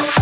[0.00, 0.21] it.